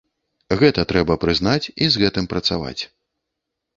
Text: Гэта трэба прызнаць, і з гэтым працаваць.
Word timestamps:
Гэта 0.61 0.85
трэба 0.93 1.17
прызнаць, 1.25 1.71
і 1.83 1.91
з 1.97 2.03
гэтым 2.05 2.25
працаваць. 2.33 2.77